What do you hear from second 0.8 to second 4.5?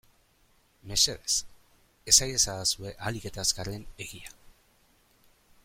Mesedez esan iezadazue ahalik eta azkarren egia.